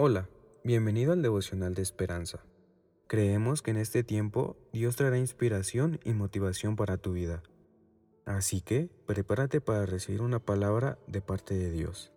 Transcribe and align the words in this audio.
Hola, 0.00 0.28
bienvenido 0.62 1.12
al 1.12 1.22
devocional 1.22 1.74
de 1.74 1.82
esperanza. 1.82 2.38
Creemos 3.08 3.62
que 3.62 3.72
en 3.72 3.78
este 3.78 4.04
tiempo 4.04 4.56
Dios 4.72 4.94
traerá 4.94 5.18
inspiración 5.18 5.98
y 6.04 6.12
motivación 6.12 6.76
para 6.76 6.98
tu 6.98 7.14
vida. 7.14 7.42
Así 8.24 8.60
que 8.60 8.90
prepárate 9.06 9.60
para 9.60 9.86
recibir 9.86 10.22
una 10.22 10.38
palabra 10.38 11.00
de 11.08 11.20
parte 11.20 11.54
de 11.54 11.72
Dios. 11.72 12.12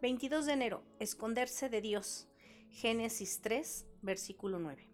22 0.00 0.46
de 0.46 0.52
enero. 0.52 0.84
Esconderse 1.00 1.68
de 1.68 1.80
Dios. 1.80 2.28
Génesis 2.70 3.40
3, 3.40 3.84
versículo 4.00 4.60
9. 4.60 4.88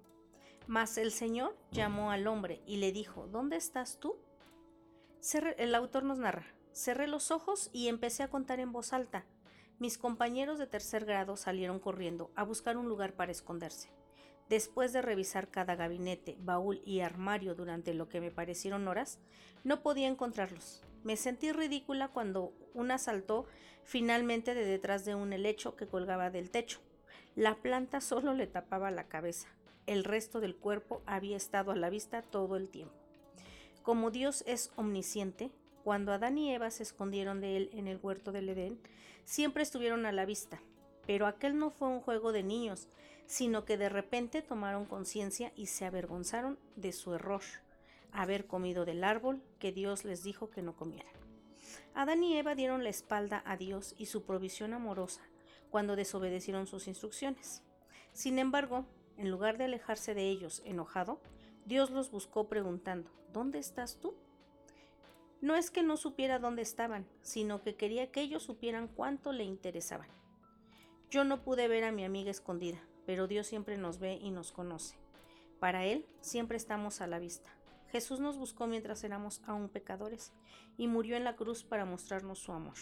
Mas 0.66 0.96
el 0.96 1.12
Señor 1.12 1.58
llamó 1.72 2.10
al 2.10 2.26
hombre 2.26 2.62
y 2.66 2.78
le 2.78 2.90
dijo, 2.92 3.26
¿dónde 3.26 3.58
estás 3.58 4.00
tú? 4.00 4.16
el 5.58 5.74
autor 5.74 6.04
nos 6.04 6.18
narra, 6.18 6.46
cerré 6.72 7.06
los 7.06 7.32
ojos 7.32 7.68
y 7.74 7.88
empecé 7.88 8.22
a 8.22 8.30
contar 8.30 8.60
en 8.60 8.72
voz 8.72 8.94
alta 8.94 9.26
mis 9.78 9.98
compañeros 9.98 10.58
de 10.58 10.66
tercer 10.66 11.04
grado 11.04 11.36
salieron 11.36 11.78
corriendo 11.78 12.30
a 12.34 12.42
buscar 12.42 12.76
un 12.76 12.88
lugar 12.88 13.12
para 13.14 13.32
esconderse. 13.32 13.90
Después 14.48 14.92
de 14.92 15.02
revisar 15.02 15.48
cada 15.50 15.76
gabinete, 15.76 16.36
baúl 16.40 16.80
y 16.84 17.00
armario 17.00 17.54
durante 17.54 17.92
lo 17.94 18.08
que 18.08 18.20
me 18.20 18.30
parecieron 18.30 18.88
horas, 18.88 19.18
no 19.62 19.82
podía 19.82 20.08
encontrarlos. 20.08 20.82
Me 21.04 21.16
sentí 21.16 21.52
ridícula 21.52 22.08
cuando 22.08 22.52
una 22.74 22.98
saltó 22.98 23.46
finalmente 23.84 24.54
de 24.54 24.64
detrás 24.64 25.04
de 25.04 25.14
un 25.14 25.32
helecho 25.32 25.76
que 25.76 25.86
colgaba 25.86 26.30
del 26.30 26.50
techo. 26.50 26.80
La 27.36 27.56
planta 27.56 28.00
solo 28.00 28.34
le 28.34 28.46
tapaba 28.46 28.90
la 28.90 29.06
cabeza. 29.06 29.48
El 29.86 30.04
resto 30.04 30.40
del 30.40 30.56
cuerpo 30.56 31.02
había 31.06 31.36
estado 31.36 31.70
a 31.70 31.76
la 31.76 31.88
vista 31.88 32.22
todo 32.22 32.56
el 32.56 32.68
tiempo. 32.68 32.94
Como 33.82 34.10
Dios 34.10 34.44
es 34.46 34.70
omnisciente, 34.76 35.50
cuando 35.88 36.12
Adán 36.12 36.36
y 36.36 36.52
Eva 36.52 36.70
se 36.70 36.82
escondieron 36.82 37.40
de 37.40 37.56
él 37.56 37.70
en 37.72 37.88
el 37.88 37.98
huerto 38.02 38.30
del 38.30 38.50
Edén, 38.50 38.78
siempre 39.24 39.62
estuvieron 39.62 40.04
a 40.04 40.12
la 40.12 40.26
vista. 40.26 40.60
Pero 41.06 41.26
aquel 41.26 41.58
no 41.58 41.70
fue 41.70 41.88
un 41.88 42.02
juego 42.02 42.30
de 42.30 42.42
niños, 42.42 42.90
sino 43.24 43.64
que 43.64 43.78
de 43.78 43.88
repente 43.88 44.42
tomaron 44.42 44.84
conciencia 44.84 45.50
y 45.56 45.64
se 45.64 45.86
avergonzaron 45.86 46.58
de 46.76 46.92
su 46.92 47.14
error, 47.14 47.40
haber 48.12 48.46
comido 48.46 48.84
del 48.84 49.02
árbol 49.02 49.40
que 49.58 49.72
Dios 49.72 50.04
les 50.04 50.22
dijo 50.22 50.50
que 50.50 50.60
no 50.60 50.76
comieran. 50.76 51.14
Adán 51.94 52.22
y 52.22 52.36
Eva 52.36 52.54
dieron 52.54 52.84
la 52.84 52.90
espalda 52.90 53.42
a 53.46 53.56
Dios 53.56 53.94
y 53.96 54.04
su 54.04 54.24
provisión 54.24 54.74
amorosa 54.74 55.22
cuando 55.70 55.96
desobedecieron 55.96 56.66
sus 56.66 56.86
instrucciones. 56.86 57.62
Sin 58.12 58.38
embargo, 58.38 58.84
en 59.16 59.30
lugar 59.30 59.56
de 59.56 59.64
alejarse 59.64 60.12
de 60.12 60.28
ellos 60.28 60.60
enojado, 60.66 61.18
Dios 61.64 61.90
los 61.90 62.10
buscó 62.10 62.46
preguntando, 62.46 63.10
¿Dónde 63.32 63.58
estás 63.58 63.96
tú? 64.00 64.14
No 65.40 65.54
es 65.54 65.70
que 65.70 65.82
no 65.82 65.96
supiera 65.96 66.38
dónde 66.38 66.62
estaban, 66.62 67.06
sino 67.22 67.62
que 67.62 67.76
quería 67.76 68.10
que 68.10 68.20
ellos 68.20 68.42
supieran 68.42 68.88
cuánto 68.88 69.32
le 69.32 69.44
interesaban. 69.44 70.08
Yo 71.10 71.24
no 71.24 71.42
pude 71.42 71.68
ver 71.68 71.84
a 71.84 71.92
mi 71.92 72.04
amiga 72.04 72.30
escondida, 72.30 72.78
pero 73.06 73.28
Dios 73.28 73.46
siempre 73.46 73.78
nos 73.78 73.98
ve 73.98 74.18
y 74.20 74.30
nos 74.30 74.52
conoce. 74.52 74.96
Para 75.60 75.84
Él 75.84 76.04
siempre 76.20 76.56
estamos 76.56 77.00
a 77.00 77.06
la 77.06 77.18
vista. 77.18 77.50
Jesús 77.90 78.20
nos 78.20 78.36
buscó 78.36 78.66
mientras 78.66 79.02
éramos 79.04 79.40
aún 79.46 79.68
pecadores 79.68 80.32
y 80.76 80.88
murió 80.88 81.16
en 81.16 81.24
la 81.24 81.36
cruz 81.36 81.64
para 81.64 81.84
mostrarnos 81.84 82.38
su 82.38 82.52
amor. 82.52 82.76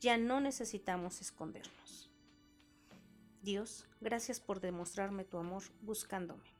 Ya 0.00 0.18
no 0.18 0.40
necesitamos 0.40 1.20
escondernos. 1.20 2.10
Dios, 3.40 3.86
gracias 4.00 4.40
por 4.40 4.60
demostrarme 4.60 5.24
tu 5.24 5.38
amor 5.38 5.62
buscándome. 5.80 6.57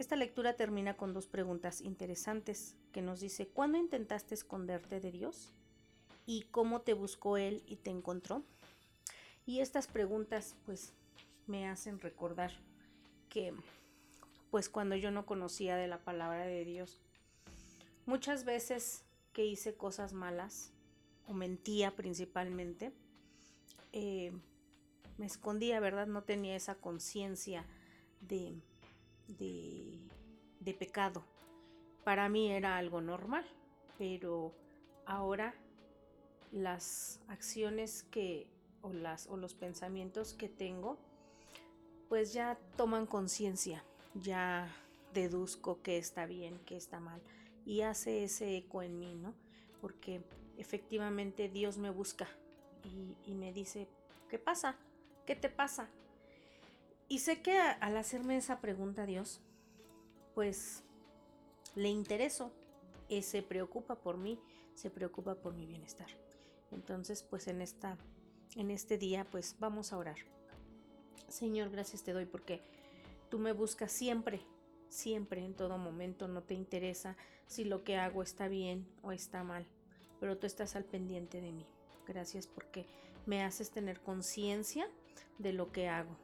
Esta 0.00 0.16
lectura 0.16 0.54
termina 0.56 0.96
con 0.96 1.12
dos 1.12 1.26
preguntas 1.26 1.82
interesantes 1.82 2.74
que 2.90 3.02
nos 3.02 3.20
dice, 3.20 3.48
¿cuándo 3.48 3.76
intentaste 3.76 4.34
esconderte 4.34 4.98
de 4.98 5.12
Dios? 5.12 5.52
¿Y 6.24 6.44
cómo 6.44 6.80
te 6.80 6.94
buscó 6.94 7.36
Él 7.36 7.62
y 7.66 7.76
te 7.76 7.90
encontró? 7.90 8.42
Y 9.44 9.60
estas 9.60 9.88
preguntas 9.88 10.56
pues 10.64 10.94
me 11.46 11.68
hacen 11.68 12.00
recordar 12.00 12.50
que 13.28 13.52
pues 14.50 14.70
cuando 14.70 14.96
yo 14.96 15.10
no 15.10 15.26
conocía 15.26 15.76
de 15.76 15.86
la 15.86 15.98
palabra 15.98 16.46
de 16.46 16.64
Dios, 16.64 16.98
muchas 18.06 18.46
veces 18.46 19.04
que 19.34 19.44
hice 19.44 19.74
cosas 19.74 20.14
malas 20.14 20.72
o 21.28 21.34
mentía 21.34 21.94
principalmente, 21.94 22.90
eh, 23.92 24.32
me 25.18 25.26
escondía, 25.26 25.78
¿verdad? 25.78 26.06
No 26.06 26.22
tenía 26.22 26.56
esa 26.56 26.76
conciencia 26.76 27.66
de 28.22 28.54
de, 29.38 30.74
pecado. 30.78 31.24
Para 32.04 32.28
mí 32.28 32.50
era 32.50 32.76
algo 32.76 33.00
normal, 33.00 33.44
pero 33.98 34.54
ahora 35.04 35.54
las 36.52 37.20
acciones 37.28 38.04
que 38.04 38.46
o 38.82 38.92
las 38.92 39.26
o 39.26 39.36
los 39.36 39.54
pensamientos 39.54 40.32
que 40.32 40.48
tengo 40.48 40.96
pues 42.08 42.32
ya 42.32 42.58
toman 42.76 43.06
conciencia, 43.06 43.84
ya 44.14 44.74
deduzco 45.12 45.80
que 45.82 45.98
está 45.98 46.26
bien, 46.26 46.58
que 46.64 46.76
está 46.76 46.98
mal 46.98 47.20
y 47.66 47.82
hace 47.82 48.24
ese 48.24 48.56
eco 48.56 48.82
en 48.82 48.98
mí, 48.98 49.14
¿no? 49.14 49.34
Porque 49.80 50.22
efectivamente 50.56 51.48
Dios 51.48 51.78
me 51.78 51.90
busca 51.90 52.28
y, 52.82 53.16
y 53.30 53.34
me 53.34 53.52
dice, 53.52 53.86
¿qué 54.28 54.38
pasa? 54.38 54.76
¿Qué 55.26 55.36
te 55.36 55.50
pasa? 55.50 55.88
Y 57.10 57.18
sé 57.18 57.42
que 57.42 57.58
al 57.58 57.96
hacerme 57.96 58.36
esa 58.36 58.60
pregunta 58.60 59.02
a 59.02 59.06
Dios, 59.06 59.40
pues 60.32 60.84
le 61.74 61.88
intereso, 61.88 62.52
y 63.08 63.22
se 63.22 63.42
preocupa 63.42 63.96
por 63.96 64.16
mí, 64.16 64.40
se 64.74 64.90
preocupa 64.90 65.34
por 65.34 65.52
mi 65.52 65.66
bienestar. 65.66 66.06
Entonces, 66.70 67.24
pues 67.24 67.48
en 67.48 67.62
esta 67.62 67.98
en 68.54 68.70
este 68.70 68.96
día, 68.96 69.26
pues 69.28 69.56
vamos 69.58 69.92
a 69.92 69.98
orar. 69.98 70.18
Señor, 71.28 71.70
gracias 71.70 72.04
te 72.04 72.12
doy 72.12 72.26
porque 72.26 72.62
tú 73.28 73.40
me 73.40 73.52
buscas 73.52 73.90
siempre, 73.90 74.40
siempre, 74.88 75.44
en 75.44 75.54
todo 75.54 75.78
momento. 75.78 76.28
No 76.28 76.44
te 76.44 76.54
interesa 76.54 77.16
si 77.48 77.64
lo 77.64 77.82
que 77.82 77.96
hago 77.96 78.22
está 78.22 78.46
bien 78.46 78.86
o 79.02 79.10
está 79.10 79.42
mal, 79.42 79.66
pero 80.20 80.38
tú 80.38 80.46
estás 80.46 80.76
al 80.76 80.84
pendiente 80.84 81.40
de 81.40 81.50
mí. 81.50 81.66
Gracias 82.06 82.46
porque 82.46 82.86
me 83.26 83.42
haces 83.42 83.70
tener 83.70 84.00
conciencia 84.00 84.88
de 85.38 85.52
lo 85.52 85.72
que 85.72 85.88
hago 85.88 86.16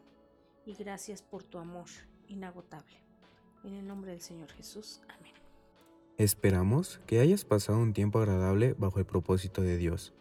y 0.66 0.74
gracias 0.74 1.22
por 1.22 1.44
tu 1.44 1.58
amor 1.58 1.86
inagotable. 2.28 2.96
En 3.64 3.74
el 3.74 3.86
nombre 3.86 4.10
del 4.10 4.20
Señor 4.20 4.50
Jesús. 4.52 5.00
Amén. 5.08 5.32
Esperamos 6.18 7.00
que 7.06 7.20
hayas 7.20 7.44
pasado 7.44 7.78
un 7.78 7.92
tiempo 7.92 8.18
agradable 8.18 8.74
bajo 8.78 8.98
el 8.98 9.06
propósito 9.06 9.62
de 9.62 9.76
Dios. 9.76 10.12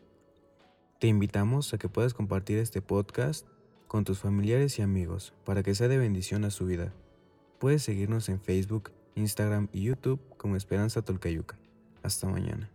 Te 0.99 1.07
invitamos 1.07 1.73
a 1.73 1.77
que 1.77 1.89
puedas 1.89 2.13
compartir 2.13 2.59
este 2.59 2.81
podcast 2.81 3.45
con 3.87 4.03
tus 4.03 4.19
familiares 4.19 4.79
y 4.79 4.81
amigos 4.81 5.33
para 5.43 5.63
que 5.63 5.75
sea 5.75 5.87
de 5.87 5.97
bendición 5.97 6.45
a 6.45 6.51
su 6.51 6.65
vida. 6.65 6.93
Puedes 7.59 7.83
seguirnos 7.83 8.29
en 8.29 8.39
Facebook, 8.39 8.91
Instagram 9.15 9.69
y 9.71 9.83
YouTube 9.83 10.19
como 10.37 10.55
Esperanza 10.55 11.01
Tolcayuca. 11.01 11.57
Hasta 12.03 12.27
mañana. 12.27 12.74